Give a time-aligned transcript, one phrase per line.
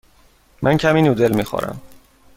[0.61, 1.81] من کمی نودل می خورم.